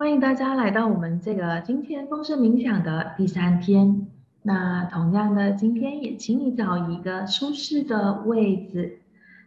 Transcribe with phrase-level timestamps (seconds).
[0.00, 4.06] 欢迎大家来到我们这个今天丰盛冥想的第三天。
[4.42, 9.00] 那同样的，今天也请你找一个舒适的位置，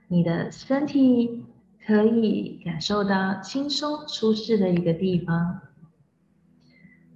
[0.09, 1.45] 你的身体
[1.87, 5.61] 可以感受到轻松舒适的一个地方。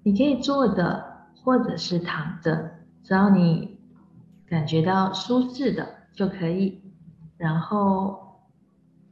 [0.03, 2.71] 你可以坐的，或者是躺着，
[3.03, 3.77] 只要你
[4.47, 6.79] 感觉到舒适的就可以。
[7.37, 8.47] 然后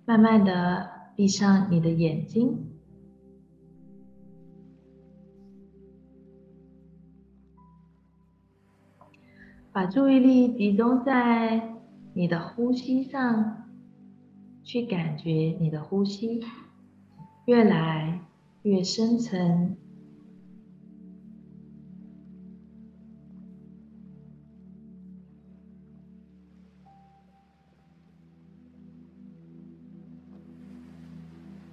[0.05, 2.69] 慢慢的闭上你的眼睛。
[9.73, 11.73] 把注意力集中在
[12.13, 13.63] 你的呼吸上，
[14.61, 16.43] 去感觉你的呼吸
[17.45, 18.21] 越来
[18.61, 19.75] 越深沉。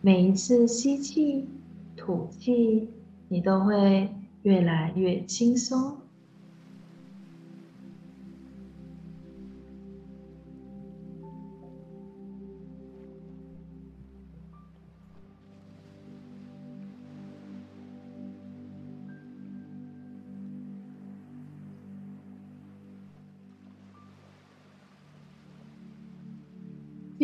[0.01, 1.47] 每一次吸气、
[1.95, 2.89] 吐气，
[3.29, 4.09] 你都会
[4.43, 5.99] 越来越轻松。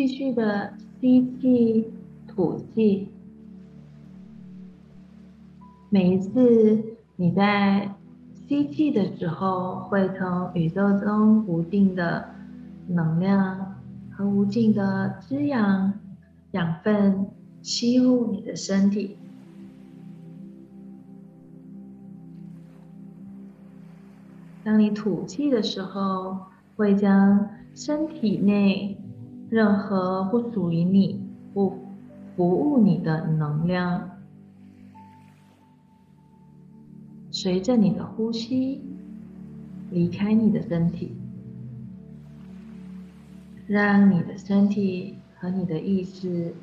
[0.07, 1.85] 继续的吸气、
[2.29, 3.09] 吐气。
[5.89, 6.81] 每一次
[7.17, 7.93] 你在
[8.47, 12.29] 吸气的时候，会从宇宙中无尽的
[12.87, 13.75] 能量
[14.09, 15.99] 和无尽的滋养、
[16.51, 17.27] 养分
[17.61, 19.17] 吸入你的身体。
[24.63, 26.37] 当你吐气的时候，
[26.77, 28.97] 会将身体内。
[29.49, 31.79] 任何不属于你、不
[32.35, 34.09] 服务你的能量，
[37.31, 38.81] 随着你的呼吸
[39.89, 41.15] 离开你的身体，
[43.67, 46.53] 让你的身体和你的意识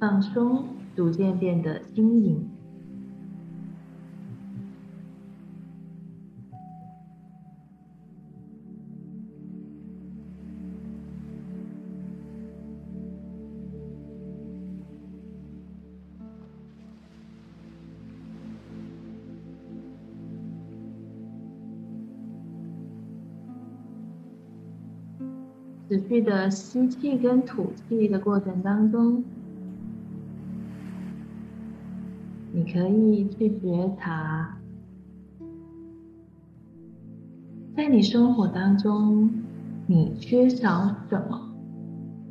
[0.00, 0.64] 放松，
[0.94, 2.48] 逐渐变得轻盈。
[25.96, 29.24] 持续的吸气跟吐气的过程当中，
[32.52, 34.58] 你可以去觉察，
[37.74, 39.30] 在你生活当中
[39.86, 41.50] 你缺少什么，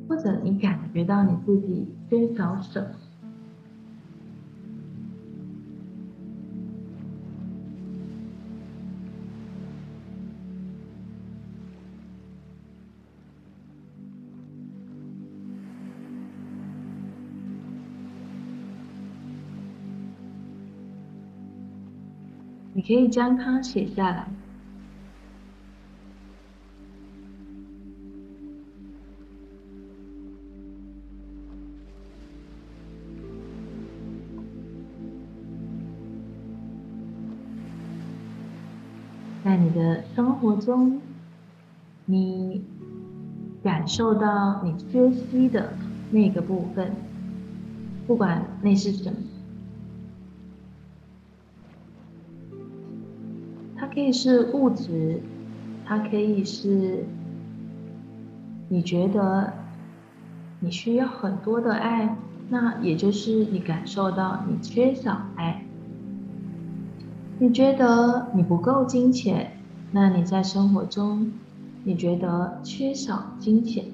[0.08, 3.05] 或者你感觉到你自己缺少什么。
[22.85, 24.28] 可以将它写下来，
[39.44, 41.01] 在你的生活中，
[42.06, 42.63] 你
[43.63, 45.74] 感受到你缺失的
[46.12, 46.91] 那个部分，
[48.06, 49.18] 不管那是什么。
[53.95, 55.22] 可以是物质，
[55.85, 57.06] 它可以是
[58.67, 59.53] 你觉得
[60.59, 62.17] 你需要很多的爱，
[62.50, 65.63] 那也就是你感受到你缺少爱。
[67.39, 69.53] 你觉得你不够金钱，
[69.94, 71.31] 那你在生活中
[71.85, 73.85] 你觉得缺少金钱，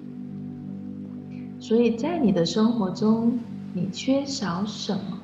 [1.59, 3.37] 所以在你的生活中
[3.75, 5.20] 你缺少什么？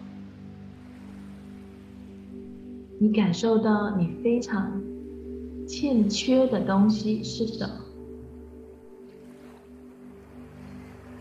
[3.00, 4.82] 你感受到你非常
[5.68, 7.76] 欠缺的东西是什么？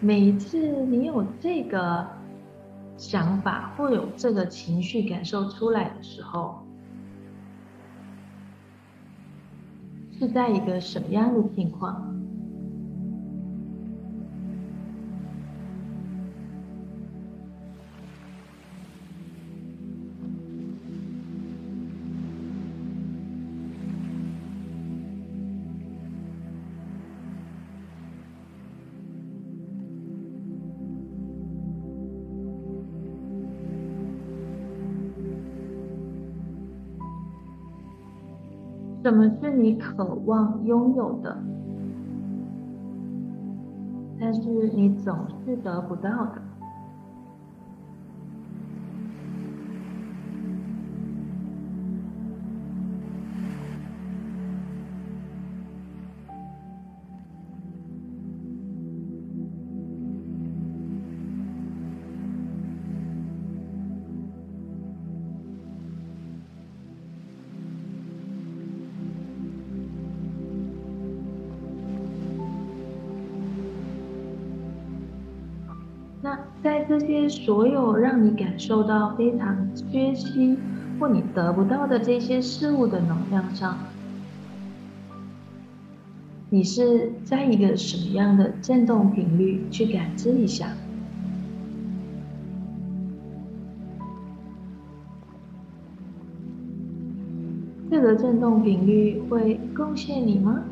[0.00, 0.56] 每一次
[0.87, 2.06] 你有这个
[2.96, 6.62] 想法或有这个情绪感受出来的时候，
[10.19, 12.16] 是在一个什么样的情况？
[39.06, 41.38] 什么是你渴望拥有的，
[44.19, 46.43] 但是你总是得不到的？
[77.28, 80.56] 所有让你感受到非常缺席
[80.99, 83.76] 或你得不到的这些事物的能量上，
[86.49, 90.69] 你是在一个什么样的振动频率去感知一下？
[97.88, 100.62] 这个振动频率会贡献你吗？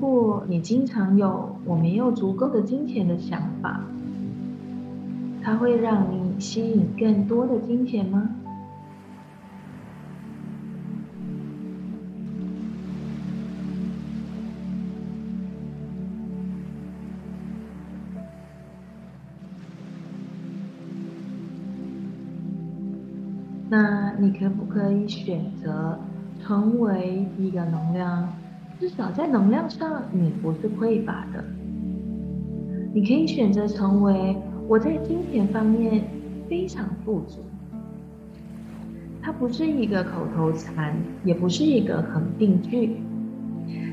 [0.00, 3.80] 果你经常有我没有足够的金钱的想法，
[5.42, 8.30] 它会让你吸引更多的金钱吗？
[23.70, 25.98] 那你可不可以选择
[26.40, 28.32] 成为一个能量？
[28.80, 31.44] 至少在能量上，你不是匮乏的。
[32.94, 34.36] 你可以选择成为
[34.68, 36.04] 我在金钱方面
[36.48, 37.40] 非常富足。
[39.20, 42.96] 它不是一个口头禅，也不是一个恒定句。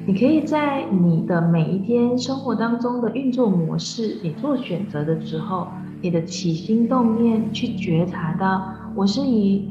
[0.07, 5.67] 你可以在你的每一天生活当中的运作模式，你做选择的时候，
[6.01, 9.67] 你的起心动念去觉察到，我是以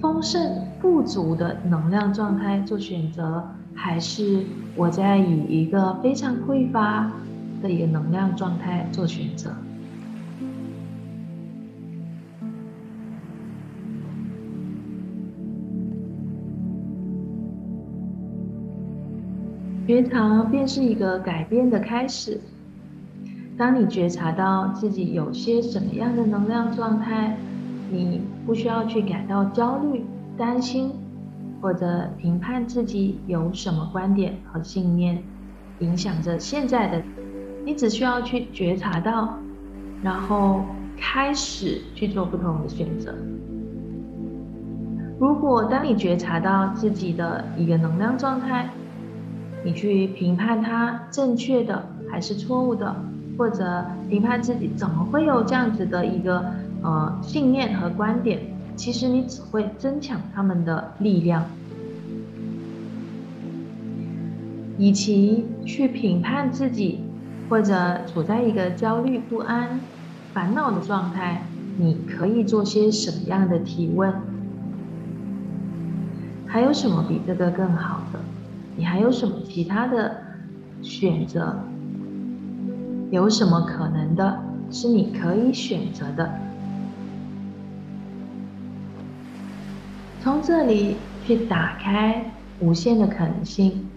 [0.00, 0.40] 丰盛
[0.80, 3.42] 富足的能量状态做选择。
[3.74, 4.44] 还是
[4.76, 7.12] 我在以一个非常匮乏
[7.62, 9.50] 的一个能量状态做选择，
[19.86, 22.40] 觉察便是一个改变的开始。
[23.56, 27.36] 当你觉察到自己有些什么样的能量状态，
[27.92, 30.02] 你不需要去感到焦虑、
[30.36, 30.90] 担心。
[31.64, 35.22] 或者评判自己有什么观点和信念
[35.78, 37.02] 影响着现在的
[37.64, 39.38] 你，只需要去觉察到，
[40.02, 40.60] 然后
[40.94, 43.14] 开始去做不同的选择。
[45.18, 48.68] 如果当你觉察到自己的一个能量状态，
[49.64, 52.94] 你去评判它正确的还是错误的，
[53.38, 56.44] 或者评判自己怎么会有这样子的一个
[56.82, 58.53] 呃信念和观点。
[58.76, 61.48] 其实你只会增强他们的力量，
[64.78, 67.00] 与其去评判自己，
[67.48, 69.80] 或者处在一个焦虑不安、
[70.32, 71.46] 烦恼的状态，
[71.78, 74.12] 你可以做些什么样的提问？
[76.46, 78.20] 还有什么比这个更好的？
[78.76, 80.20] 你还有什么其他的
[80.82, 81.56] 选择？
[83.10, 86.28] 有什么可能的是你可以选择的？
[90.24, 93.93] 从这里去打开无限的可能性。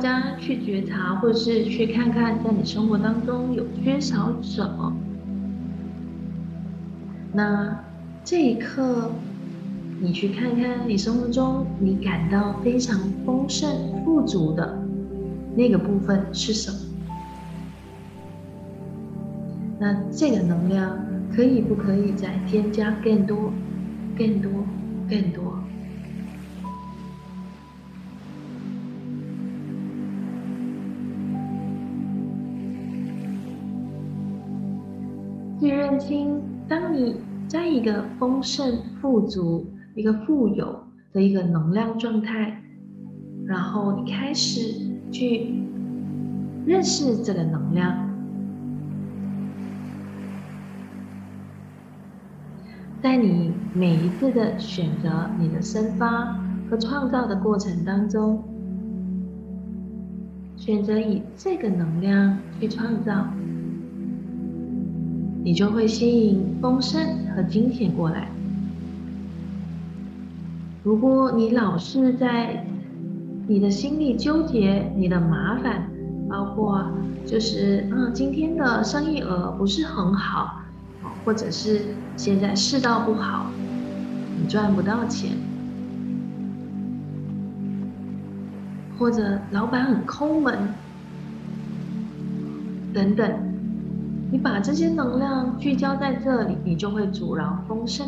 [0.00, 4.92] 家去觉察，或是去看看，在你生活当中有缺少什么。
[7.32, 7.84] 那
[8.24, 9.10] 这一刻，
[10.00, 13.68] 你去看看你生活中你感到非常丰盛、
[14.04, 14.82] 富足的
[15.54, 16.78] 那个部分是什么？
[19.78, 20.98] 那这个能量
[21.34, 23.52] 可以不可以再添加更多、
[24.16, 24.50] 更多、
[25.08, 25.49] 更多？
[35.60, 42.62] 去认清当你在一个丰盛富足一个富有的一个能量状态
[43.44, 44.60] 然后你开始
[45.12, 45.54] 去
[46.64, 48.10] 认识这个能量。
[53.02, 56.38] 在你每一次的选择你的生发
[56.70, 58.44] 和创造的过程当中
[60.56, 63.26] 选择以这个能量去创造
[65.42, 67.00] 你就会吸引丰盛
[67.34, 68.28] 和金钱过来。
[70.82, 72.64] 如果你老是在
[73.46, 75.90] 你的心里纠结你的麻烦，
[76.28, 76.90] 包括
[77.26, 80.60] 就是嗯，今天的生意额不是很好，
[81.24, 81.82] 或者是
[82.16, 83.46] 现在世道不好，
[84.40, 85.32] 你赚不到钱，
[88.98, 90.56] 或者老板很抠门，
[92.94, 93.30] 等等，
[94.32, 98.06] 你把这些能量聚焦在这里，你就会阻挠丰盛。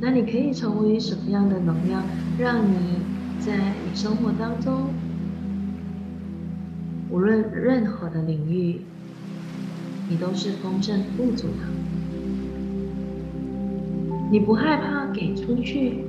[0.00, 2.02] 那你可以成为什么样的能量，
[2.38, 2.98] 让你
[3.38, 4.90] 在你生活当中，
[7.08, 8.80] 无论任何的领域，
[10.10, 11.64] 你都是丰盛富足的。
[14.30, 16.04] 你不害怕给出去，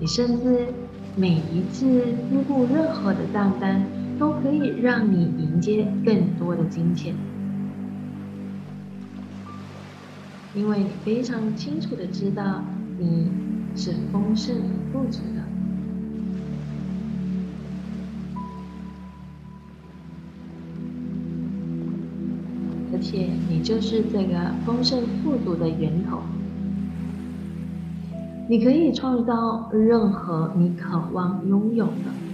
[0.00, 0.66] 你甚至
[1.16, 1.86] 每一次
[2.28, 3.86] 支付任何的账单，
[4.20, 7.14] 都可以让你迎接更多的金钱。
[10.54, 12.62] 因为你非常清楚的知道
[12.98, 13.30] 你
[13.74, 14.56] 是丰盛
[14.92, 15.42] 富足的，
[22.92, 26.18] 而且你就是这个丰盛富足的源头。
[28.50, 32.29] 你可以创造任何你渴望拥有的。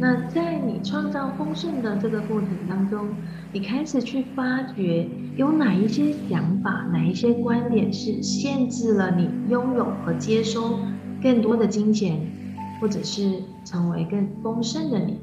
[0.00, 3.08] 那在你创造丰盛的这个过程当中，
[3.52, 10.78] 你开始去发掘有哪一些想法、哪一些观点是限制了你拥有和接收
[11.20, 12.20] 更多的金钱，
[12.80, 15.18] 或者是成为更丰盛的你。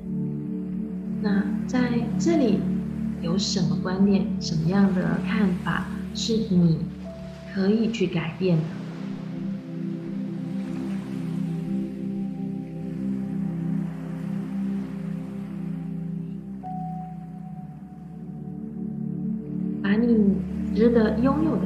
[1.22, 1.80] 那在
[2.20, 2.60] 这里
[3.22, 6.80] 有什么观念、什么样的看法是你
[7.54, 8.64] 可以去改变的？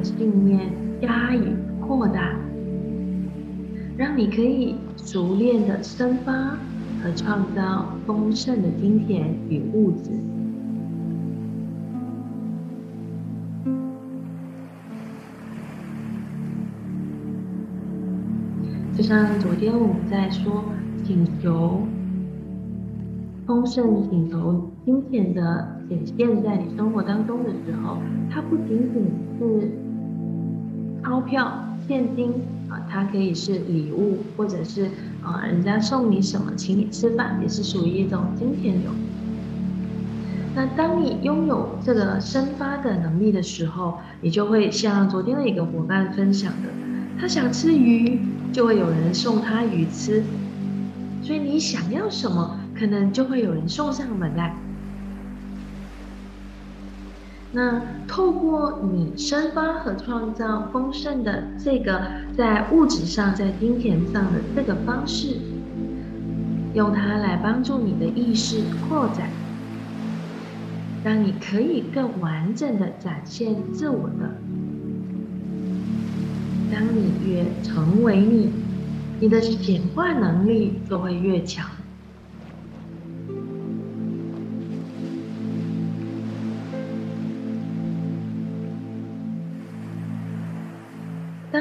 [0.00, 1.42] 的信念加以
[1.86, 2.34] 扩大，
[3.98, 6.56] 让你可以熟练的生发
[7.02, 10.10] 和创造丰盛的金钱与物质。
[18.96, 20.64] 就像昨天我们在说
[21.04, 21.82] 请求
[23.46, 25.76] 丰盛、请求金钱的。
[25.90, 27.96] 显现在你生活当中的时候，
[28.30, 29.72] 它不仅仅是
[31.10, 31.52] 钞票、
[31.88, 32.30] 现金
[32.68, 34.88] 啊，它可以是礼物，或者是
[35.24, 38.92] 啊，人家送你什么，请你吃饭，也是属于一种金钱流。
[40.54, 46.68] 那当你拥有这个生发的能力的时候，你就会像昨天的一个伙伴分享的，
[47.20, 48.20] 他想吃鱼，
[48.52, 50.22] 就会有人送他鱼吃，
[51.22, 54.54] 所以你想要什么，可能就会有人送上门来。
[57.52, 62.00] 那透过你生发和创造丰盛的这个
[62.36, 65.36] 在物质上、在金钱上的这个方式，
[66.74, 69.28] 用它来帮助你的意识扩展，
[71.02, 74.30] 让你可以更完整的展现自我的。
[76.72, 78.52] 当你越成为你，
[79.18, 81.66] 你的显化能力就会越强。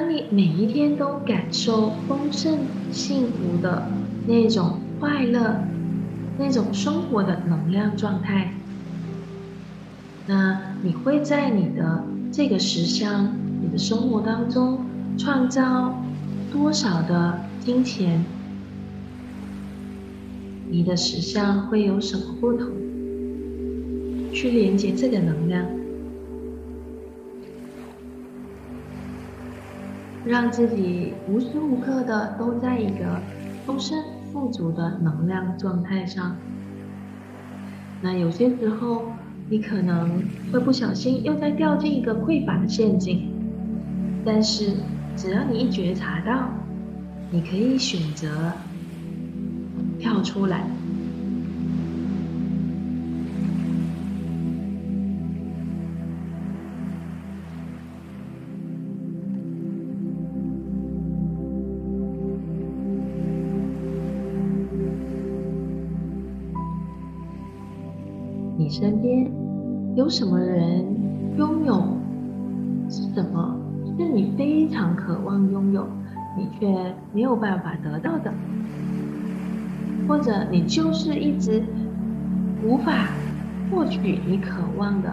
[0.10, 2.58] 你每一天都感受丰盛、
[2.92, 3.88] 幸福的
[4.26, 5.62] 那种快乐、
[6.40, 8.52] 那种生活的能量状态，
[10.26, 14.80] 那你会在你的这个实相、你的生活当中
[15.16, 15.94] 创造
[16.52, 18.26] 多少的金钱？
[20.72, 22.68] 你的实相会有什么不同？
[24.34, 25.79] 去连接这个能量。
[30.30, 33.20] 让自己无时无刻的都在一个
[33.66, 33.98] 丰盛
[34.32, 36.36] 富足的能量状态上。
[38.00, 39.06] 那有些时候，
[39.50, 40.22] 你可能
[40.54, 43.28] 会不小心又在掉进一个匮乏的陷阱。
[44.24, 44.76] 但是，
[45.16, 46.48] 只要你一觉察到，
[47.32, 48.52] 你可以选择
[49.98, 50.64] 跳出来。
[68.70, 69.30] 身边
[69.96, 70.86] 有什么人
[71.38, 71.84] 拥有
[72.88, 73.58] 是什么
[73.98, 75.88] 是你非常渴望拥有，
[76.38, 78.32] 你却没有办法得到的？
[80.08, 81.64] 或者你就是一直
[82.64, 83.10] 无法
[83.72, 85.12] 获取你渴望的，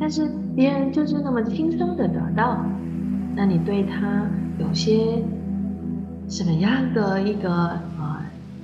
[0.00, 2.58] 但是别人就是那么轻松的得到，
[3.36, 4.26] 那你对他
[4.58, 5.22] 有些
[6.28, 7.50] 什么样的一个
[7.98, 8.20] 呃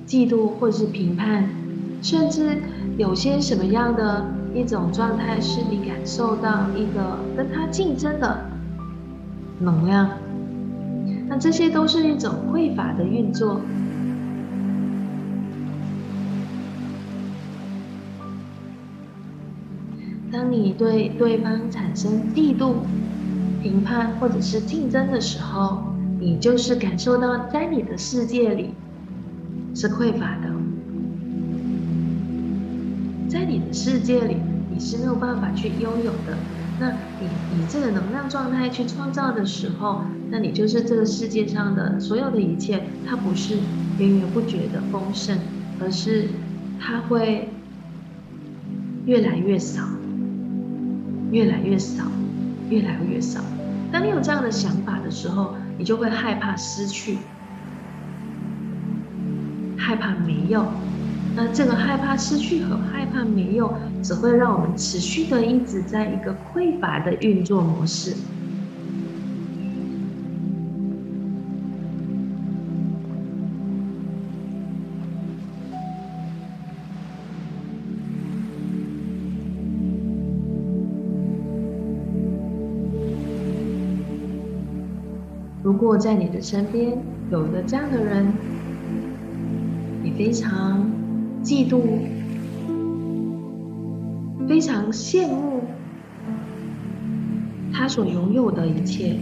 [0.07, 1.49] 嫉妒或者是评判，
[2.05, 2.59] 甚至
[2.99, 8.45] 有些什么样的一种状态是你感受到一个跟他竞争的
[9.59, 10.11] 能量？
[11.27, 13.63] 那这些都是一种匮乏的运作。
[20.31, 22.75] 当你对对方产生嫉妒、
[23.63, 25.85] 评判或者是竞争的时候，
[26.21, 28.75] 你就是感受到在你的世界里
[29.75, 30.53] 是匮乏的，
[33.35, 34.37] 在你的世界里
[34.71, 36.39] 你是没有办法去拥有的。
[36.79, 43.57] 那你以这个能量状态去创造的时候，那你就是这个世界上的所有的一切，它不是
[43.99, 45.37] 源源不绝的丰盛，
[45.81, 46.29] 而是
[46.81, 47.49] 它会
[49.05, 49.83] 越来越少，
[51.33, 52.05] 越来越少，
[52.71, 53.41] 越来越少。
[53.91, 57.19] 当你有这样的想法的时候，你就会害怕失去，
[59.77, 60.67] 害怕没有。
[61.37, 68.15] 那这个害怕失去和害怕没有，只会让我们持续的一直在一个匮乏的运作模式。
[85.65, 86.97] 如果在你的身边
[87.31, 88.33] 有一个这样的人，
[90.03, 90.94] 你非常。
[91.45, 91.79] 嫉妒，
[94.49, 95.61] 非常羡慕
[97.71, 99.15] 他所拥有的一切，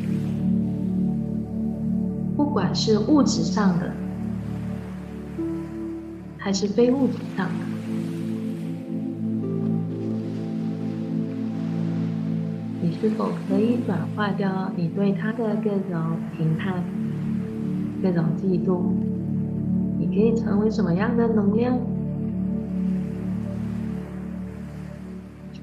[2.37, 3.93] 不管是物质上的，
[6.39, 7.55] 还是非物质上的。
[12.81, 16.85] 你是否可以转化掉你对他的各种评判、
[18.01, 18.81] 各种嫉妒？
[19.99, 21.77] 你可以成为什么样的能量？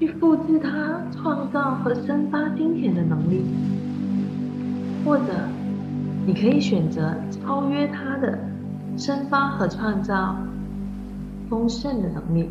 [0.00, 3.44] 去复制它创造和生发金钱的能力，
[5.04, 5.24] 或者
[6.26, 8.38] 你可以选择超越它的
[8.96, 10.34] 生发和创造
[11.50, 12.48] 丰盛的能力。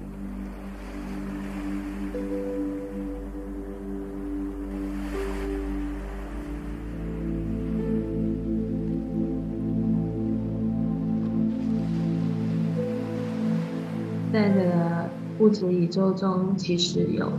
[15.49, 15.51] 个。
[15.51, 17.31] 物质宇宙中其实有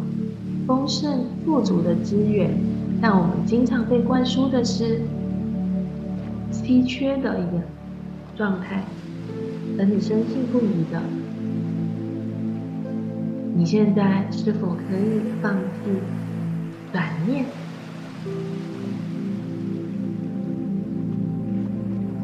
[0.67, 2.51] 丰盛富足的资源，
[3.01, 5.01] 但我们经常被灌输的是
[6.51, 7.63] 稀缺的一个
[8.37, 8.83] 状态，
[9.79, 11.01] 而你深信不疑的。
[13.55, 15.91] 你现在是否可以放弃、
[16.93, 17.45] 转念，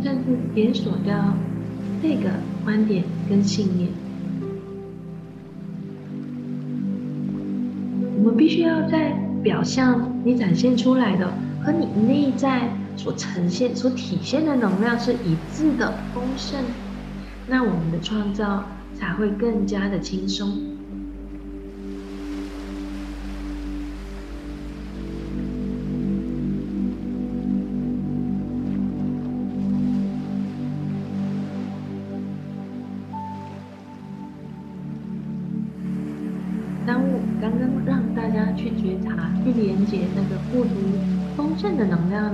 [0.03, 1.35] 甚至解锁掉
[2.03, 2.31] 这个
[2.64, 3.88] 观点跟信念？
[9.46, 11.32] 表象你展现出来的
[11.62, 16.59] 和你内在所呈现、所体现的能量是一致的丰盛，
[17.46, 20.65] 那我们的创造才会更加的轻松。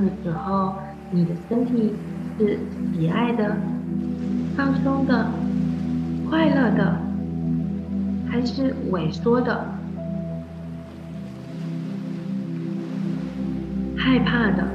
[0.04, 0.74] 的时候，
[1.10, 1.92] 你的身体
[2.38, 2.58] 是
[2.92, 3.56] 喜爱的、
[4.56, 5.30] 放松的、
[6.28, 6.96] 快乐的，
[8.28, 9.64] 还是萎缩的、
[13.96, 14.66] 害怕的、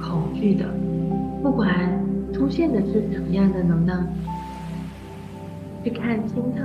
[0.00, 0.64] 恐惧的？
[1.42, 1.74] 不管
[2.32, 4.06] 出现的是什么样的能量，
[5.84, 6.62] 去看清它。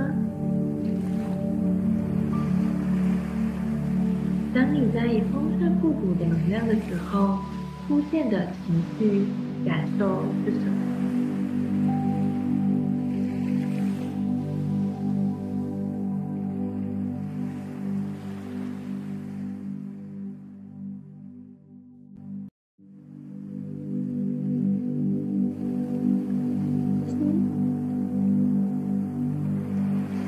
[4.54, 7.38] 当你在以丰盛复古的能量的时候，
[7.88, 9.26] 出现的情绪
[9.66, 10.72] 感受是什么？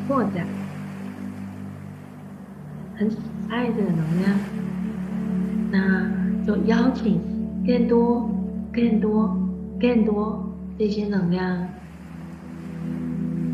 [0.07, 0.31] 或者
[2.95, 3.11] 很
[3.49, 4.39] 爱这个能量，
[5.73, 7.34] 那就邀请
[7.67, 8.31] 更多、
[8.71, 9.35] 更多、
[9.81, 11.67] 更多这些能量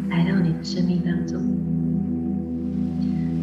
[0.08, 1.40] 来到你的生命当中，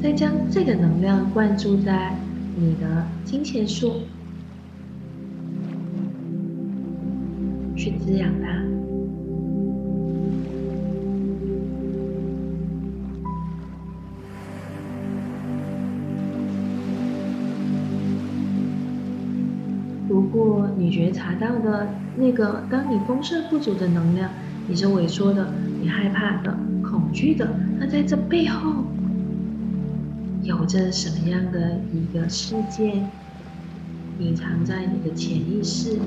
[0.02, 2.14] 再将这个能量灌注在
[2.60, 4.02] 你的金钱树，
[7.78, 8.67] 去滋养它。
[20.30, 21.88] 如果你觉察到的
[22.18, 24.30] 那个，当你丰盛不足的能量，
[24.68, 27.48] 你是萎缩的，你害怕的、恐惧的，
[27.80, 28.84] 那在这背后
[30.44, 33.02] 有着什么样的一个世界
[34.20, 35.98] 隐藏在你的潜意识，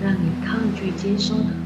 [0.00, 1.65] 让你抗拒接收的？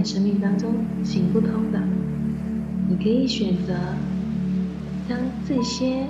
[0.00, 1.78] 你生命当中行不通的，
[2.88, 3.74] 你可以选择
[5.06, 6.06] 将这些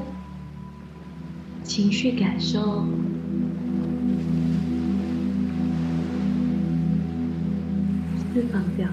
[1.64, 2.86] 情绪感受。
[8.32, 8.88] 释放掉，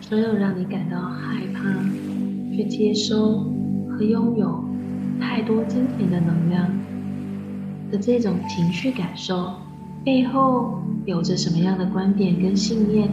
[0.00, 1.60] 所有让你感到害怕、
[2.54, 3.50] 去接收
[3.88, 4.62] 和拥有
[5.18, 6.68] 太多金钱的能量
[7.90, 9.54] 的这种情绪感受，
[10.04, 13.08] 背后有着什么样的观点跟信念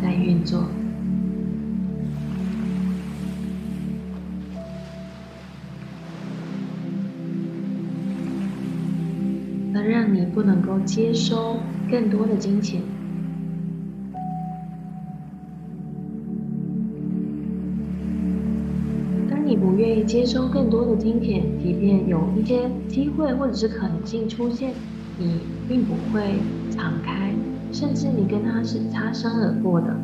[0.00, 0.62] 在运作？
[9.72, 11.56] 能让你不能够接收
[11.90, 12.93] 更多的金钱。
[20.06, 24.72] 接收更多的金钱，即便有一些机会或者是可能性出现，
[25.18, 26.34] 你并不会
[26.70, 27.32] 敞开，
[27.72, 29.96] 甚至你跟他是擦身而过的。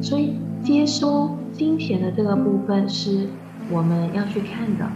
[0.00, 3.26] 所以，接收金钱的这个部分是
[3.70, 4.86] 我们要去看的。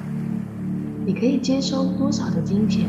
[1.05, 2.87] 你可以接收多少的金钱？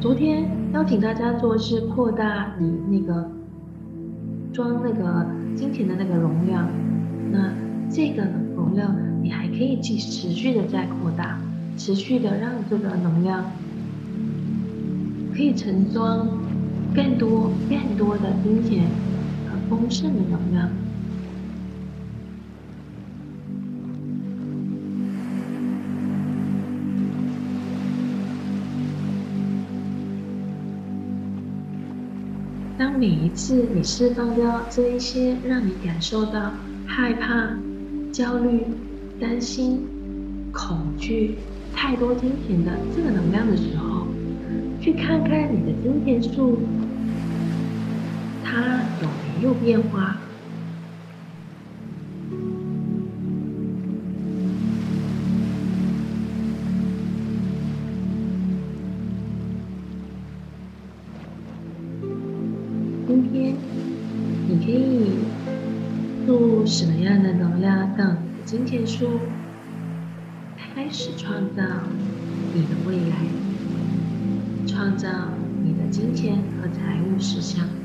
[0.00, 3.30] 昨天邀请大家做是扩大你那个
[4.52, 6.68] 装那个金钱的那个容量，
[7.30, 7.52] 那
[7.88, 8.24] 这个
[8.56, 8.92] 容量
[9.22, 11.38] 你还可以继持续的在扩大，
[11.78, 13.44] 持续的让这个能量
[15.32, 16.26] 可以盛装
[16.94, 18.84] 更多更多的金钱
[19.46, 20.68] 和丰盛的能量。
[32.76, 36.52] 当每一次你释放掉这一些让你感受到
[36.84, 37.56] 害怕、
[38.12, 38.64] 焦虑、
[39.22, 39.78] 担心、
[40.52, 41.38] 恐惧、
[41.72, 44.08] 太多金钱的这个能量的时候，
[44.80, 46.58] 去看看你的金钱树，
[48.42, 50.21] 它有没有变化？
[68.72, 69.20] 结束
[70.56, 71.62] 开始创造
[72.54, 73.16] 你的未来，
[74.66, 75.10] 创造
[75.62, 77.81] 你的金钱和财务实相。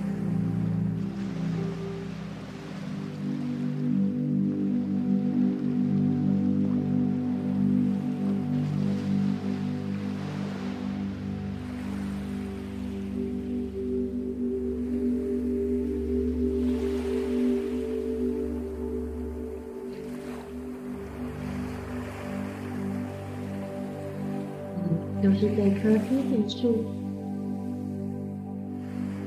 [25.39, 26.83] 是这棵金钱树。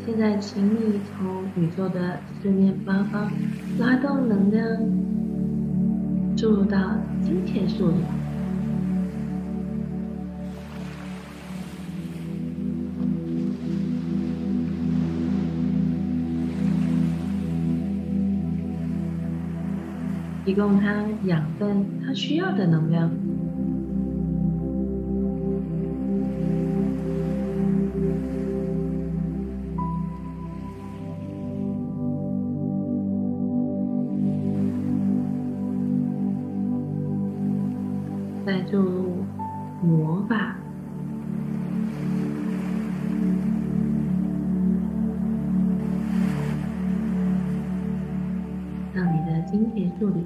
[0.04, 3.30] 现在，请你从宇宙的四面八方
[3.78, 4.66] 拉动能量，
[6.36, 7.94] 注入到金钱树里，
[20.44, 23.08] 提供它养分，它需要的能量。
[38.70, 38.78] 就
[39.82, 40.54] 魔法，
[48.94, 50.20] 让你的金钱助理，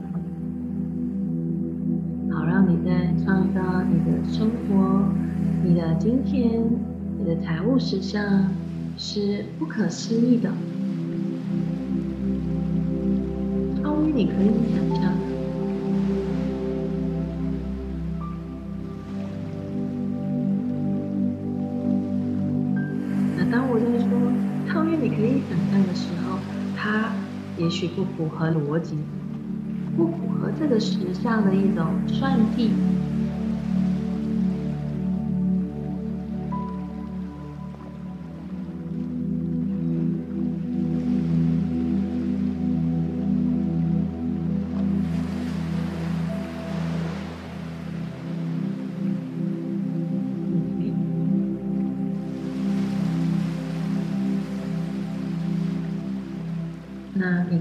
[2.30, 5.09] 好让你在创造你的生活、
[5.64, 6.61] 你的金钱、
[7.18, 8.50] 你的财务史上
[8.98, 10.52] 是不可思议的，
[13.83, 15.23] 超于你可以想象。
[27.55, 28.97] 也许不符合逻辑，
[29.95, 33.13] 不符合这个时尚的一种算计。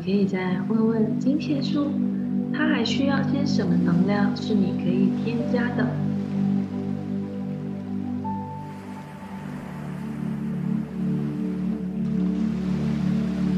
[0.06, 1.88] 可以再问问金钱树，
[2.54, 5.86] 它还需要些什么能量是你可以添加的，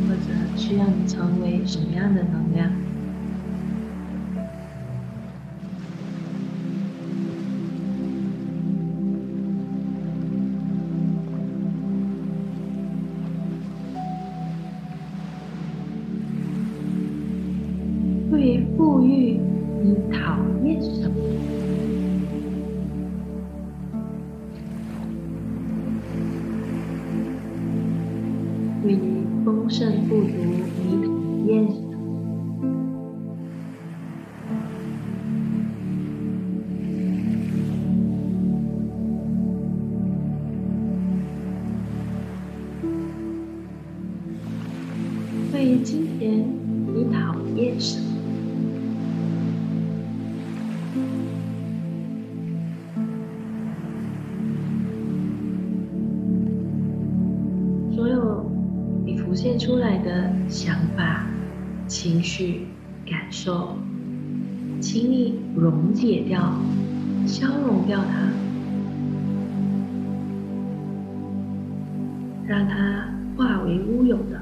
[0.07, 2.69] 或者需要你成为什么样的能量？
[18.77, 19.39] 富裕，
[19.83, 21.15] 你讨厌什么？
[28.83, 28.99] 你
[29.43, 30.29] 丰盛不足，
[67.85, 68.31] 掉它，
[72.47, 73.05] 让它
[73.37, 74.41] 化为乌有的。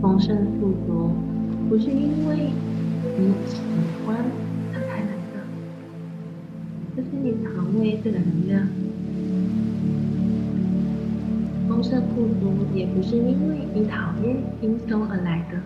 [0.00, 1.10] 丰盛富足，
[1.68, 2.52] 不是因为。
[3.16, 3.32] 你
[12.74, 15.58] 也不是因为你讨厌贫穷而来的，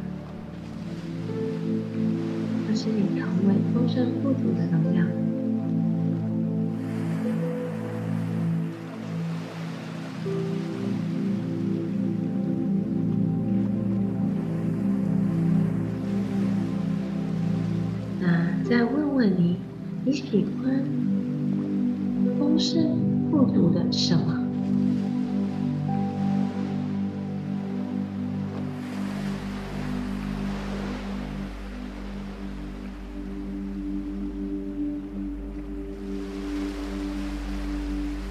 [2.69, 5.07] 而是你成为丰盛富足的能量。
[18.21, 19.57] 那再问问你，
[20.05, 20.85] 你喜欢
[22.39, 22.99] 丰盛
[23.31, 24.38] 富足的什么？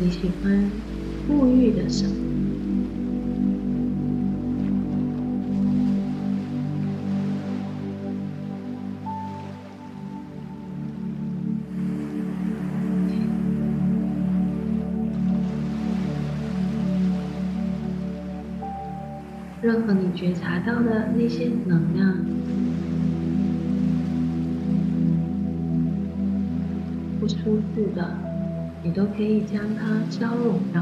[0.08, 0.72] 你喜欢
[1.28, 2.16] 富裕的什么？
[19.62, 22.16] 任何你觉察到的那些能量，
[27.20, 28.27] 不舒适的，
[28.88, 30.82] 你都可以将它交融到。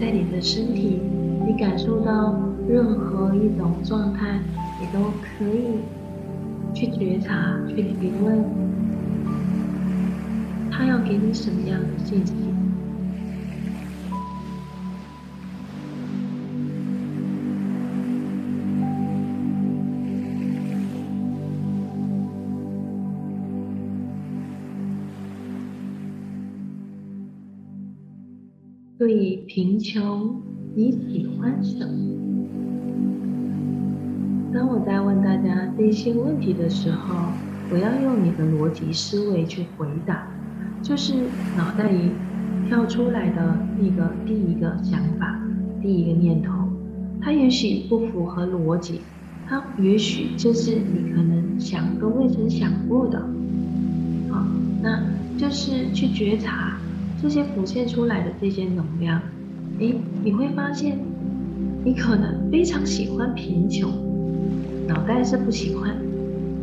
[0.00, 0.98] 在你的身体，
[1.46, 2.34] 你感受到
[2.66, 4.40] 任何一种状态，
[4.80, 5.82] 你都可以
[6.72, 8.42] 去觉察、去提问，
[10.70, 12.32] 他要给你什么样的信息？
[29.54, 30.42] 贫穷，
[30.74, 31.94] 你喜欢什么？
[34.52, 37.14] 当我在问大家这些问题的时候，
[37.70, 40.26] 不要用你的逻辑思维去回答，
[40.82, 41.14] 就是
[41.56, 42.10] 脑袋里
[42.66, 45.40] 跳出来的那个第一个想法、
[45.80, 46.52] 第一个念头，
[47.22, 49.02] 它也许不符合逻辑，
[49.46, 53.20] 它也许就是你可能想都未曾想过的。
[54.28, 54.44] 好，
[54.82, 55.00] 那
[55.38, 56.76] 就是去觉察
[57.22, 59.22] 这些浮现出来的这些能量。
[59.78, 60.96] 诶，你会发现，
[61.84, 63.90] 你可能非常喜欢贫穷，
[64.86, 65.96] 脑袋是不喜欢，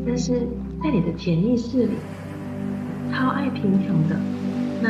[0.05, 0.47] 但是
[0.81, 1.97] 在你的潜意识里。
[3.13, 4.15] 超爱贫穷的，
[4.79, 4.89] 那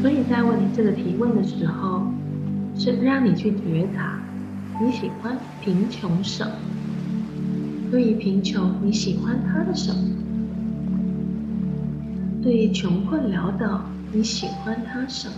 [0.00, 2.06] 所以在问你这个提问的时候，
[2.74, 4.18] 是让你去觉察
[4.80, 6.52] 你喜欢贫穷什么？
[7.90, 9.98] 对于贫穷，你喜欢他的什么？
[12.42, 15.34] 对于穷困潦倒，你喜欢他什么？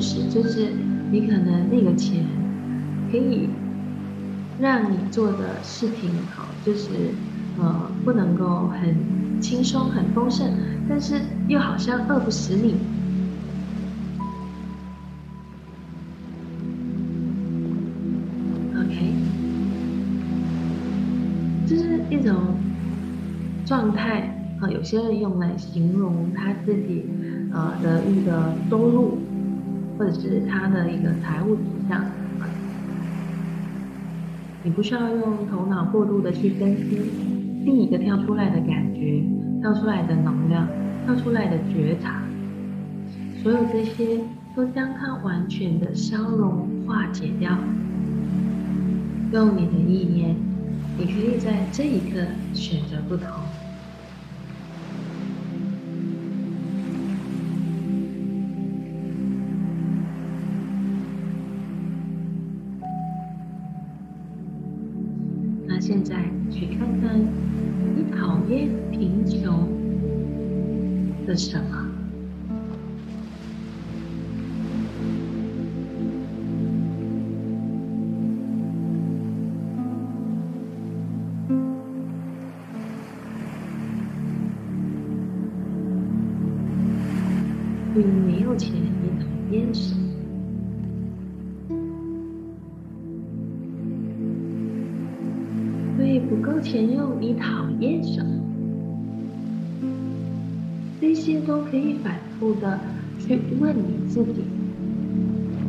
[0.00, 0.72] 饱，饿不死，就是
[1.12, 2.24] 你可能那个钱
[3.10, 3.50] 可以
[4.58, 6.88] 让你做的事情好，就是
[7.58, 10.50] 呃不能够很轻松、很丰盛，
[10.88, 12.74] 但是又好像饿不死你。
[18.74, 19.14] OK，
[21.68, 22.34] 就是一种
[23.66, 24.20] 状态
[24.60, 27.04] 啊，有些人用来形容他自己
[27.52, 29.19] 呃的一个收入，
[30.00, 32.02] 或者是他的一个财务指向。
[34.62, 37.02] 你不需要用头脑过度的去分析，
[37.66, 39.22] 第一个跳出来的感觉，
[39.60, 40.66] 跳出来的能量，
[41.04, 42.22] 跳出来的觉察，
[43.42, 44.20] 所有这些
[44.56, 47.58] 都将它完全的消融化解掉，
[49.34, 50.34] 用你的意念。
[50.96, 53.26] 你可以在这一刻选择不同。
[71.48, 71.89] 什么？
[102.40, 102.80] 以反复的
[103.18, 104.42] 去问你自己：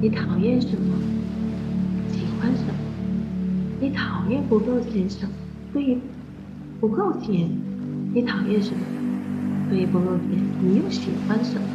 [0.01, 0.95] 你讨厌什么？
[2.07, 2.73] 喜欢什么？
[3.81, 5.31] 你讨厌不够钱什么？
[5.73, 5.97] 所以
[6.79, 7.49] 不够钱，
[8.13, 8.79] 你讨厌什么？
[9.69, 11.67] 所以不够钱，你又喜欢什么？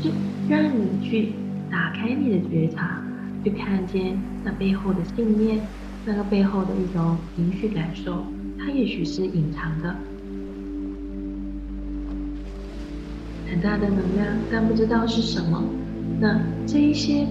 [0.00, 0.10] 就
[0.48, 1.32] 让你去
[1.70, 3.02] 打开你的觉察，
[3.42, 5.60] 去看见那背后的信念，
[6.04, 8.24] 那个背后的一种情绪感受，
[8.56, 9.96] 它也许是隐藏的，
[13.50, 15.62] 很大的能量，但不知道是什么。
[16.20, 17.26] 那这一些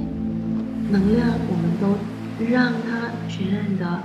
[0.89, 1.97] 能量，我们都
[2.51, 4.03] 让它全然的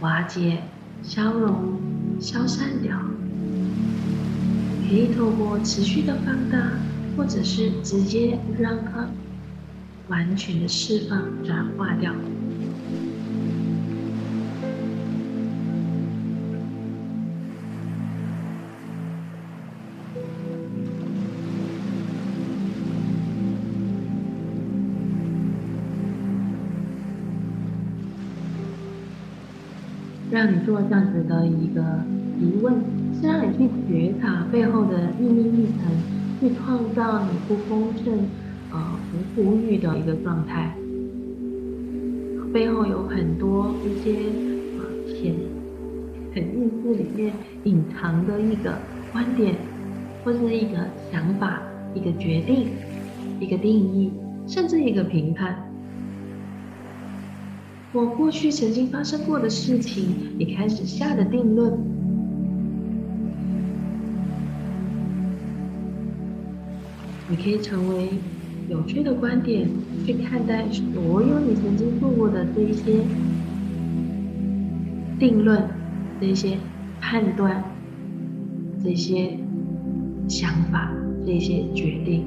[0.00, 0.62] 瓦解、
[1.02, 1.78] 消融、
[2.20, 2.96] 消散掉，
[4.88, 6.58] 可以透过持续的放大。
[7.16, 9.08] 或者是直接让它
[10.08, 12.12] 完全的释放、转化掉，
[30.46, 31.82] 让你做这样子的一个
[32.38, 32.72] 疑问，
[33.20, 35.90] 是让你去觉察背后的秘密历程。
[36.38, 38.12] 去创造你不丰盛、
[38.70, 38.78] 呃
[39.10, 40.76] 不富裕的一个状态，
[42.52, 44.14] 背后有很多一些
[44.78, 45.34] 呃潜、
[46.32, 47.32] 很意识里面
[47.64, 48.74] 隐藏的一个
[49.12, 49.56] 观点，
[50.22, 50.76] 或是一个
[51.10, 51.60] 想法、
[51.94, 52.68] 一个决定、
[53.40, 54.12] 一个定义，
[54.46, 55.56] 甚至一个评判。
[57.96, 60.04] 我过去曾经发生过的事情，
[60.38, 61.72] 你开始下的定论。
[67.30, 68.10] 你可以成为
[68.68, 69.70] 有趣的观点
[70.04, 73.00] 去看待所有你曾经做过的这一些
[75.18, 75.66] 定论、
[76.20, 76.58] 这些
[77.00, 77.64] 判断、
[78.84, 79.38] 这些
[80.28, 80.92] 想法、
[81.24, 82.26] 这些决定，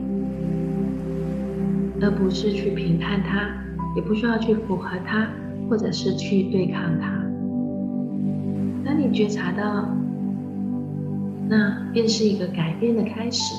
[2.02, 3.48] 而不是去评判它，
[3.96, 5.30] 也不需要去符合它，
[5.70, 7.12] 或者是去对抗它。
[8.84, 9.88] 当你觉察到
[11.48, 13.54] 那便是一个改变的开始。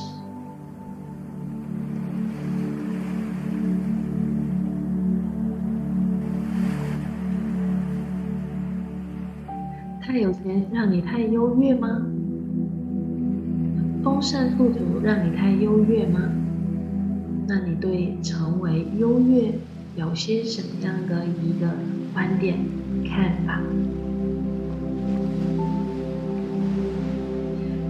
[10.03, 12.03] 太有钱让你太优越吗？
[14.03, 16.21] 丰盛富足让你太优越吗？
[17.47, 19.53] 那你对成为优越
[19.97, 21.66] 有些什么样的一个
[22.14, 22.57] 观点、
[23.05, 23.61] 看法？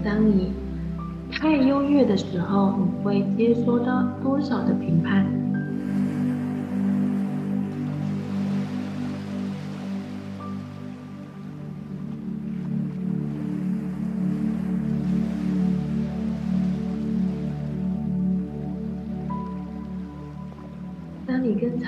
[0.02, 0.52] 当你
[1.30, 5.26] 太优越的时候，你会接收到多少的评判？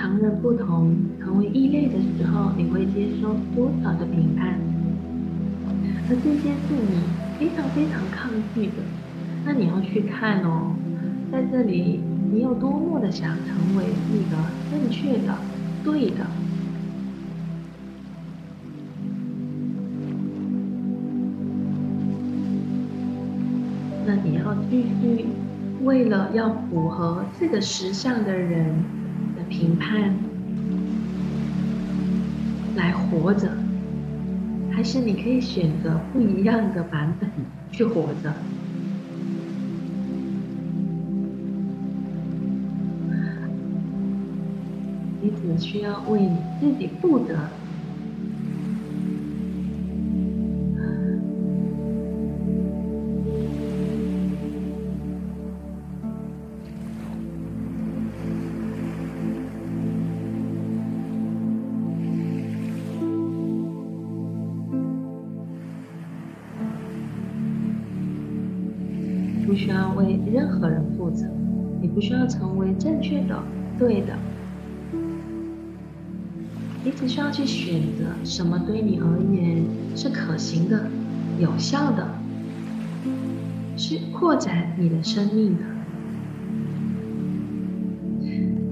[0.03, 4.59] 常人不同，成为异类的时候，你会接受多少的评判？
[6.09, 6.99] 而这些是你
[7.39, 8.83] 非常非常抗拒的，
[9.45, 10.75] 那你要去看哦，
[11.31, 12.01] 在这里
[12.33, 14.35] 你有多么的想成为一个
[14.69, 15.37] 正确的、
[15.85, 16.27] 对的，
[24.05, 25.27] 那你要继续
[25.85, 28.75] 为了要符合这个时尚的人。
[29.53, 30.11] 评判
[32.75, 33.47] 来活着，
[34.71, 37.29] 还是你可以选择不一样的版本
[37.71, 38.33] 去活着？
[45.21, 47.37] 你只需要为你自己负责。
[69.63, 71.25] 需要为任何人负责，
[71.81, 73.41] 你不需要成为正确的、
[73.79, 74.13] 对的，
[76.83, 79.63] 你只需要去选择什么对你而言
[79.95, 80.85] 是可行的、
[81.39, 82.05] 有效的，
[83.77, 85.63] 是扩展你的生命的。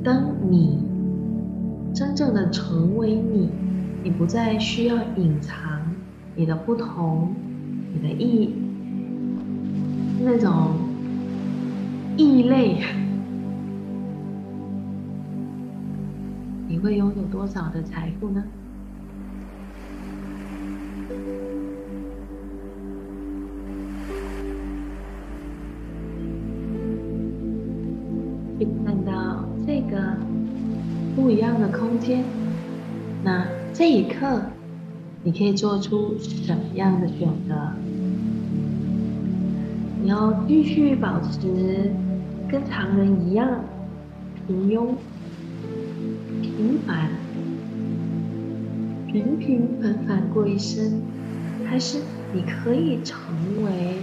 [0.03, 0.77] 当你
[1.93, 3.49] 真正的成为你，
[4.03, 5.55] 你不再需要隐藏
[6.35, 7.33] 你的不同、
[7.93, 8.55] 你的异。
[10.23, 10.75] 那种
[12.22, 12.78] 异类，
[16.67, 18.43] 你会拥有多少的财富呢？
[28.59, 30.15] 去看到这个
[31.15, 32.24] 不一样的空间，
[33.24, 34.39] 那这一刻，
[35.24, 37.55] 你可以做出什么样的选择？
[40.03, 41.91] 你要继续保持
[42.52, 43.64] 跟常人一样
[44.45, 44.89] 平庸、
[46.41, 47.08] 平凡、
[49.08, 51.02] 平平凡凡过一生，
[51.66, 52.02] 还是
[52.34, 53.18] 你可以成
[53.64, 53.95] 为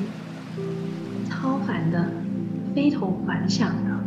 [1.28, 2.10] 超凡的、
[2.74, 4.00] 非同凡响的，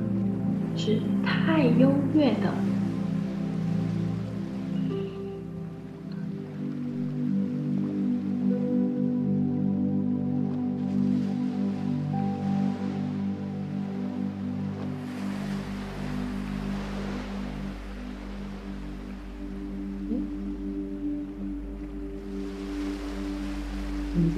[0.76, 2.52] 是太优越的？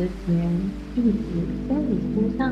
[0.03, 0.35] 的钱
[0.97, 1.13] 一直
[1.69, 2.51] 在你身上，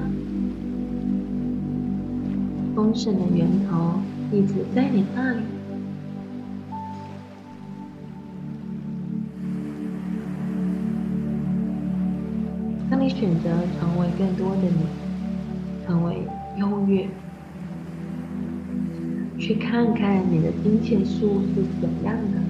[2.73, 3.99] 丰盛的源头
[4.31, 5.41] 一直在你那里。
[12.89, 14.85] 当你选择成为更多的你，
[15.85, 16.21] 成为
[16.57, 17.05] 优越，
[19.37, 22.40] 去看看你的金钱树是怎样的。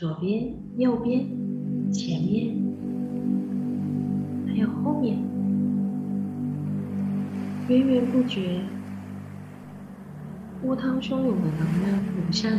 [0.00, 1.26] 左边右边
[1.92, 2.56] 前面
[4.46, 5.18] 还有后面。
[7.68, 8.62] 源源不绝
[10.62, 12.50] 波涛汹涌的能量涌向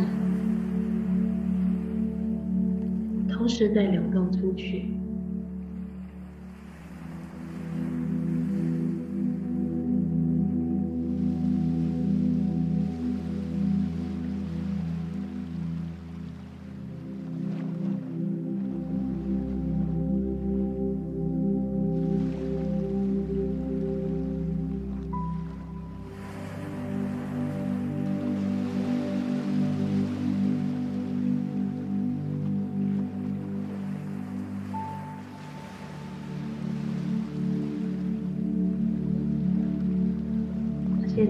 [3.18, 4.86] 你同时在流动出去。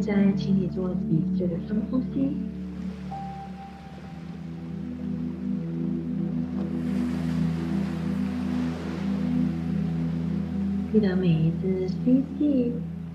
[0.01, 2.35] 在，请你做几次的深呼吸。
[10.91, 12.73] 记得每一次吸气，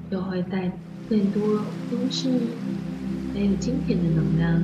[0.09, 0.70] 都会带
[1.11, 1.61] 更多
[1.91, 2.30] 都是
[3.34, 4.62] 没有金钱的能量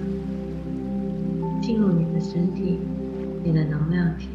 [1.60, 2.78] 进入你的身体，
[3.44, 4.28] 你的能量体。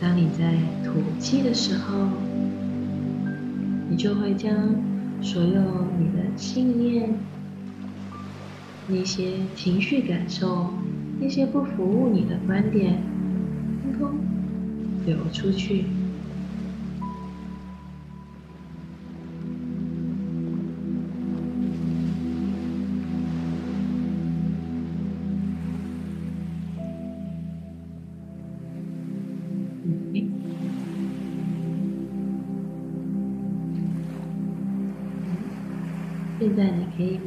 [0.00, 0.54] 当你在
[0.84, 2.08] 吐气的时候，
[3.88, 4.54] 你就会将。
[5.22, 5.50] 所有
[5.98, 7.14] 你的信念、
[8.88, 10.72] 那些情绪感受、
[11.20, 13.02] 那些不服务你的观点，
[13.82, 14.18] 通通
[15.04, 15.84] 流出去。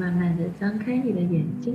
[0.03, 1.73] 慢慢的张开你的眼睛。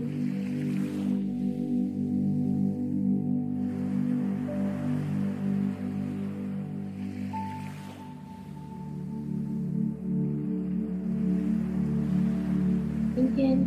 [13.16, 13.58] 今天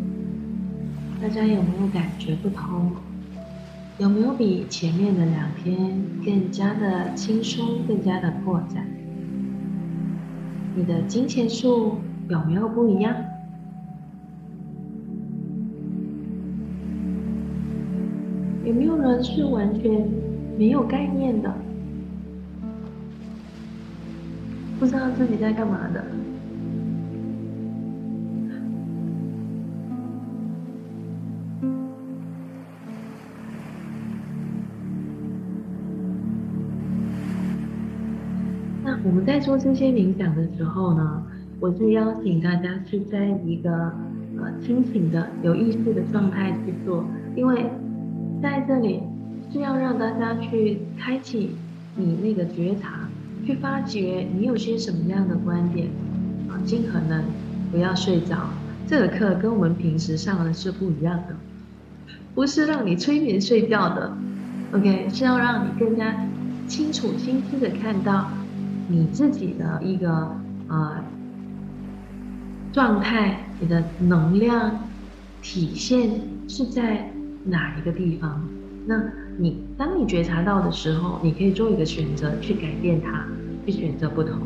[1.20, 2.92] 大家有没有感觉不同？
[3.98, 8.86] 有没有比前面的两天更加的轻松，更加的扩展？
[10.76, 11.96] 你的金钱树
[12.30, 13.12] 有没有不一样？
[19.24, 20.08] 是完全
[20.58, 21.54] 没有概念的，
[24.80, 26.04] 不知道自己在干嘛的？
[38.84, 41.24] 那我们在做这些冥想的时候呢，
[41.60, 43.72] 我是邀请大家是在一个
[44.38, 47.06] 呃清醒的、有意识的状态去做，
[47.36, 47.70] 因为。
[48.42, 49.04] 在这里
[49.52, 51.56] 是要让大家去开启
[51.96, 53.10] 你那个觉察，
[53.46, 55.88] 去发掘你有些什么样的观点
[56.50, 57.24] 啊，尽可能
[57.72, 58.50] 不要睡着。
[58.88, 61.36] 这个课跟我们平时上的是不一样的，
[62.34, 64.14] 不是让你催眠睡觉的
[64.74, 66.16] ，OK，是要让你更加
[66.68, 68.30] 清楚、清晰的看到
[68.88, 70.36] 你自己的一个
[70.70, 71.04] 呃
[72.72, 74.88] 状态，你的能量
[75.42, 76.10] 体现
[76.48, 77.12] 是在。
[77.44, 78.40] 哪一个地方？
[78.86, 79.02] 那
[79.42, 83.26] 你当你觉察到的时候，你可以做一个选择，去改变它，
[83.66, 84.38] 去选择不同。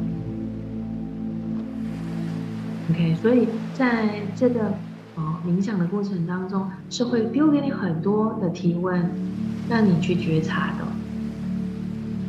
[2.89, 4.67] OK，所以在这个
[5.15, 9.09] 哦冥想的过程当中，是会丢给你很多的提问，
[9.69, 10.85] 让你去觉察的。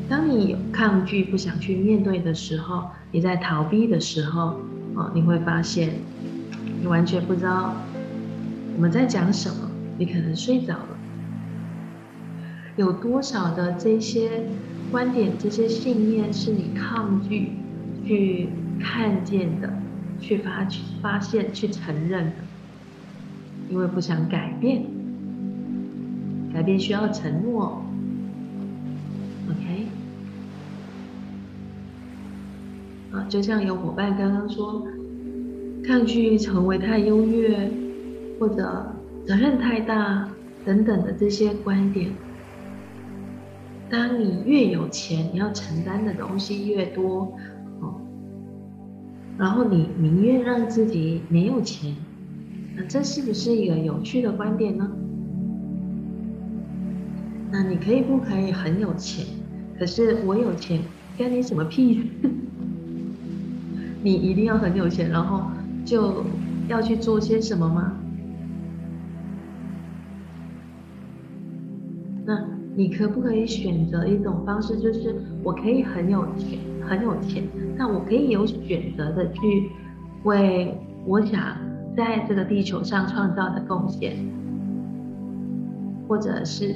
[0.08, 4.56] 当你有抗拒、不想去面对的时候，你在逃避的时候，
[4.96, 5.90] 哦，你会发现
[6.80, 7.76] 你完全不知道
[8.74, 9.70] 我们在讲什么。
[9.98, 10.95] 你可能睡着了，
[12.76, 14.48] 有多少的这些
[14.90, 17.52] 观点、这些信念是你抗拒
[18.06, 18.48] 去
[18.80, 19.72] 看见的、
[20.20, 22.34] 去发去发现、去承认的？
[23.68, 24.84] 因为不想改变，
[26.52, 27.82] 改变需要承诺。
[29.48, 29.86] OK，
[33.12, 34.86] 啊，就像有伙伴刚刚说，
[35.84, 37.70] 抗拒成为太优越，
[38.38, 38.92] 或者。
[39.26, 40.28] 责任太大
[40.64, 42.12] 等等的这些观点，
[43.88, 47.36] 当你越有钱，你要承担的东西越多，
[47.80, 47.94] 哦，
[49.38, 51.94] 然后你宁愿让自己没有钱，
[52.74, 54.90] 那这是不是一个有趣的观点呢？
[57.52, 59.24] 那你可以不可以很有钱？
[59.78, 60.80] 可是我有钱，
[61.16, 62.10] 干你什么屁？
[64.02, 65.42] 你一定要很有钱，然后
[65.84, 66.24] 就
[66.68, 67.92] 要去做些什么吗？
[72.78, 77.42] 你可不可以选择一种方式，就是我可以很有钱，很有钱，
[77.78, 79.40] 但我可以有选择的去
[80.24, 81.56] 为我想
[81.96, 84.14] 在这个地球上创造的贡献，
[86.06, 86.74] 或者是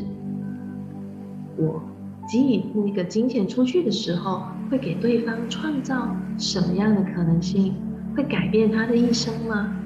[1.59, 1.83] 我
[2.33, 7.75] 给予那个金钱出去的时候，会给对方创造什么样的可能性？
[8.17, 9.77] 会改变他的一生吗？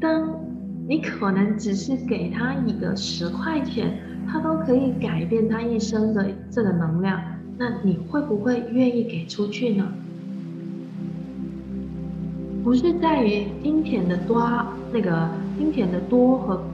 [0.00, 0.38] 当
[0.88, 7.20] 你可能只是给他一个十块钱，他都可以改变他一生的这个能量，
[7.58, 9.86] 那你会不会愿意给出去呢？
[12.64, 14.42] 不是在于金钱的多，
[14.90, 15.28] 那个
[15.58, 16.64] 金钱的多和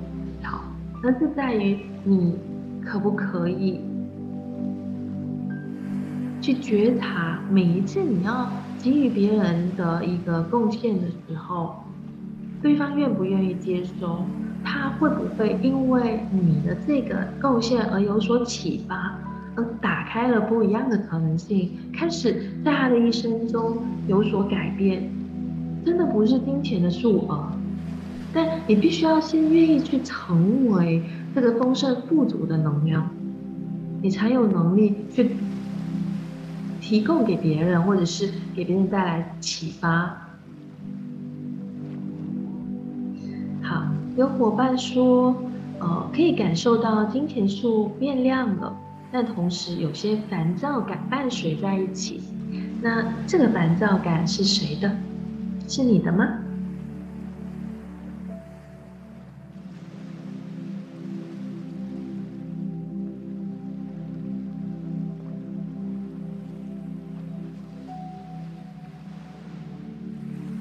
[0.41, 0.61] 少，
[1.03, 2.37] 而是在于你
[2.85, 3.81] 可不可以
[6.41, 8.49] 去觉察每一次你要
[8.81, 11.84] 给予别人的一个贡献的时候。
[12.65, 14.25] 对方愿不愿意接收？
[14.65, 19.19] 他会不会因为你的这个贡献而有所启发，
[19.55, 23.77] 而打开了不一样的可能性，开始在他的一生中
[24.09, 25.11] 有所改变？
[25.85, 27.53] 真的不是金钱的数额，
[28.33, 31.03] 但你必须要先愿意去成为
[31.35, 33.11] 这个丰盛富足的能量，
[34.01, 35.33] 你才有能力去
[36.81, 40.24] 提供给别人，或者是给别人带来启发。
[44.17, 45.35] 有伙伴说，
[45.81, 48.77] 呃，可以感受到金钱树变亮了，
[49.11, 52.23] 但同时有些烦躁感伴随在一起。
[52.81, 54.91] 那这个烦躁感是谁的？
[55.67, 56.29] 是你的吗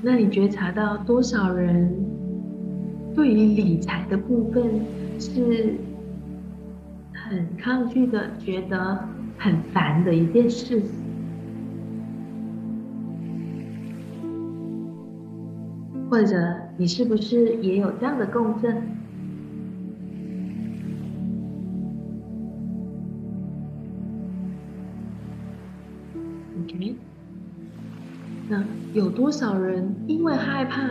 [0.02, 2.13] 那你觉察到多少人？
[3.16, 4.64] 对于理财的部分
[5.20, 5.76] 是
[7.14, 9.08] 很抗拒的，觉得
[9.38, 10.82] 很烦的一件事，
[16.10, 16.36] 或者
[16.78, 18.76] 你是不是也有这样的共振
[26.64, 26.96] ？OK，
[28.50, 30.82] 那有多少人因为害怕？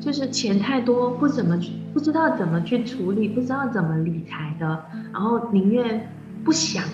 [0.00, 6.08] 就是钱太多，不怎么去，不知道怎么去处理，不知道怎么理财的，然后宁愿
[6.44, 6.84] 不想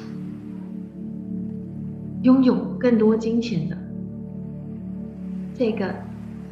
[2.23, 3.77] 拥有更多金钱的
[5.55, 5.95] 这个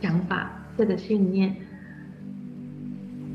[0.00, 1.56] 想法，这个信念。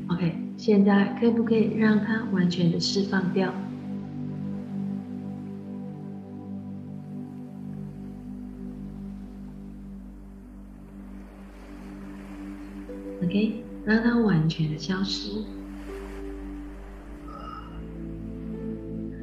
[0.08, 3.52] OK，现在可不可以让它完全的释放掉
[13.28, 15.44] ？OK，让它完全的消失。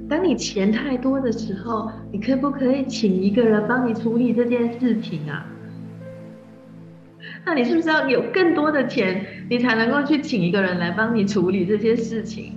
[0.08, 5.48] 当你钱太多的时候，你可不可以请一个人帮你处理这件事情啊？
[7.44, 12.54] 那你是不是要有更多的钱，你才能够去请一个人来帮你处理这些事情？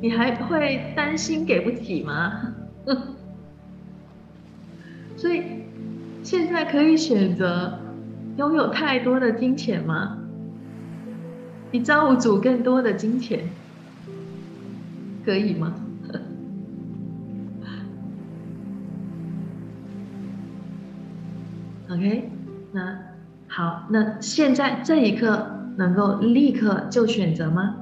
[0.00, 2.54] 你还会担心给不起吗？
[5.14, 5.42] 所以
[6.22, 7.78] 现在可以选择
[8.38, 10.16] 拥有太多的金钱吗？
[11.76, 13.50] 你造物主更多的金钱，
[15.26, 15.74] 可以吗？
[21.92, 22.30] OK，
[22.72, 22.98] 那
[23.46, 25.46] 好，那现在这一刻
[25.76, 27.76] 能够立刻就选择吗？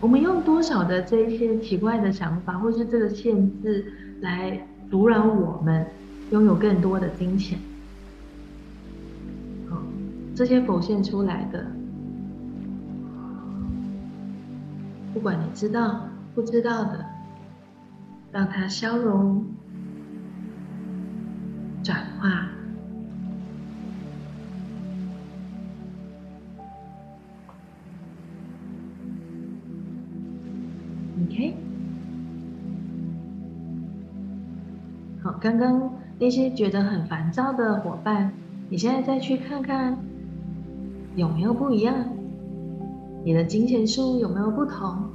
[0.00, 3.84] 我们用多少的这些奇怪的想法，或是这个限制
[4.22, 5.84] 来阻扰我们？
[6.30, 7.58] 拥有更多的金钱，
[9.68, 9.82] 好，
[10.32, 11.66] 这些浮现出来的，
[15.12, 17.04] 不管你知道不知道的，
[18.30, 19.44] 让它消融、
[21.82, 22.48] 转化。
[31.26, 31.56] OK，
[35.24, 35.99] 好，刚刚。
[36.20, 38.30] 那些觉得很烦躁的伙伴，
[38.68, 39.98] 你现在再去看看
[41.16, 41.94] 有没有不一样？
[43.24, 45.08] 你的金钱数有没有不同？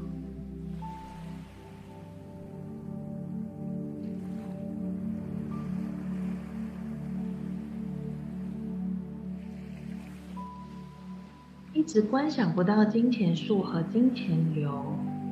[11.72, 14.72] 一直观想不到金钱树和金钱流。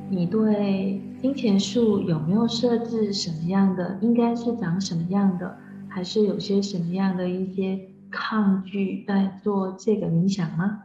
[0.09, 3.97] 你对金钱树有没有设置什么样的？
[4.01, 5.57] 应该是长什么样的？
[5.89, 10.83] 还是有些什么样的一些抗拒在做这个冥想吗？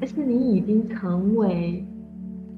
[0.00, 1.86] 还是你已经成为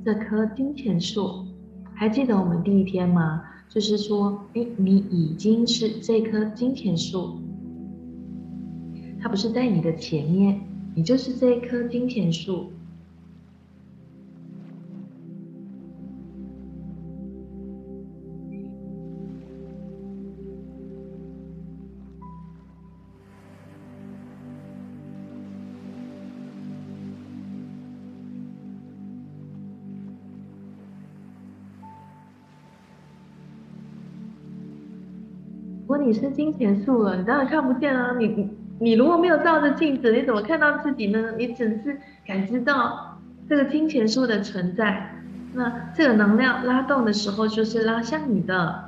[0.05, 1.47] 这棵金钱树。
[1.95, 3.43] 还记得我们第一天吗？
[3.69, 7.39] 就是说，哎，你已经是这棵金钱树，
[9.21, 10.61] 它不是在你的前面，
[10.95, 12.73] 你就是这棵金钱树。
[36.03, 38.14] 你是金钱树了，你当然看不见啊！
[38.18, 41.32] 你你你如果没有照着镜子，你怎么看到自己呢？
[41.36, 43.18] 你只是感知到
[43.49, 45.11] 这个金钱树的存在，
[45.55, 48.84] 那这个能量拉动的时候，就是拉向你的。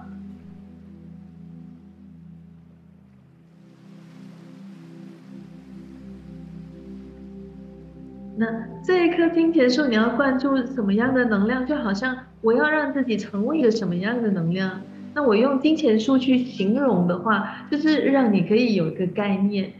[8.36, 8.46] 那
[8.82, 11.66] 这一棵金钱树，你要灌注什么样的能量？
[11.66, 14.80] 就好像我要让自己成为一个什么样的能量？
[15.12, 19.72] 那我用金钱树去形容的话，就是让你可以有一个概念，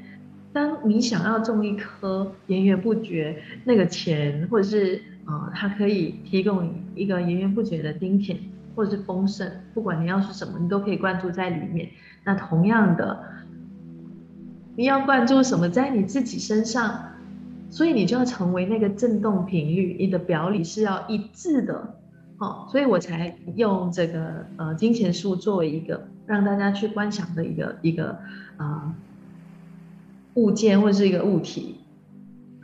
[0.53, 8.37] 当你想要种一棵源源不绝那个钱，或者是呃，它可以提供一个源源不绝的金钱，
[8.75, 11.89] 或者是丰盛，不管你要是什么，你都可以灌注在里面。
[12.25, 13.25] 那同样的，
[14.75, 17.13] 你要灌注什么在你自己身上，
[17.71, 22.00] 所以你就要成为那个振动频率，你的表里是要一致的。
[22.41, 28.19] 哦，所以我才用这个呃金钱树作为一个让大家去观想的一个一个
[28.57, 28.95] 啊
[30.35, 31.81] 物件或是一个物体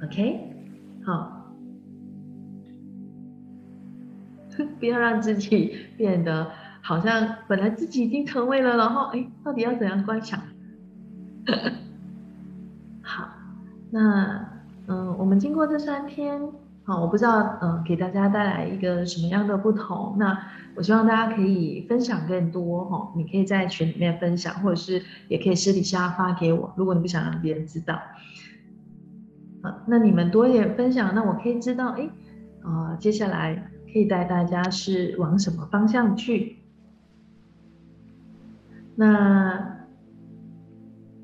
[0.02, 0.40] ，OK，
[1.04, 1.52] 好，
[4.80, 6.50] 不要让自己变得
[6.80, 10.40] 好像本来自己已经成为了，然后哎，到底要怎样观想？
[13.02, 13.28] 好，
[13.90, 14.48] 那
[14.86, 16.40] 嗯，我们经过这三天。
[16.86, 20.14] 好，我不知道，嗯，给大家带来一个什么样的不同？
[20.18, 20.38] 那
[20.76, 27.98] 我希望大家可以分享更多，哈，你可以在群里面分享，或者是也可以私底下发给我，如果你不想让别人知道。
[29.62, 32.08] 好，那你们多一点分享，那我可以知道，哎，
[32.62, 36.58] 啊，接下来可以带大家是往什么方向去？
[38.94, 39.80] 那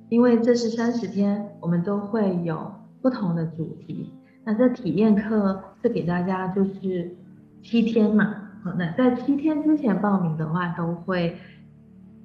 [0.08, 4.12] 因为这是三十天，我们都会有不同的主题。
[4.44, 7.16] 那这体验课是给大家就是
[7.62, 8.34] 七天嘛，
[8.64, 11.38] 好，那在七天之前报名的话都会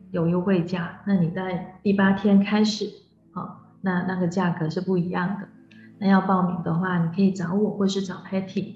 [0.10, 1.00] 有优惠价。
[1.06, 2.90] 那你在第八天开始，
[3.34, 5.48] 好，那那个价格是不一样的。
[6.00, 8.74] 那要报名的话，你可以找我或是找 Patty。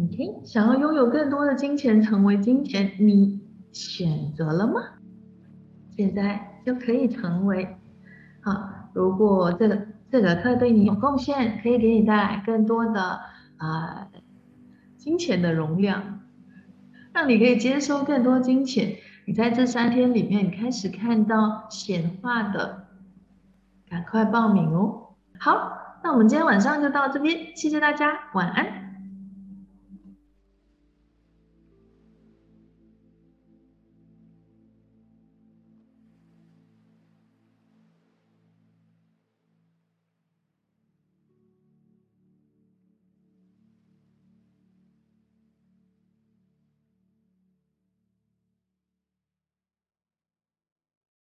[0.00, 3.40] OK，想要拥有更多的金钱，成为金钱，你
[3.72, 4.80] 选择了吗？
[5.90, 7.76] 现在就可以成为。
[8.40, 9.86] 好，如果这个。
[10.14, 13.20] 这个课对你有贡献，可以给你带来更多的
[13.56, 14.06] 啊
[14.96, 16.20] 金钱的容量，
[17.12, 18.94] 让你可以接收更多金钱。
[19.24, 22.86] 你在这三天里面开始看到显化的，
[23.90, 25.16] 赶快报名哦！
[25.40, 28.83] 好，那我们今天晚上就到这边，谢谢大家，晚安。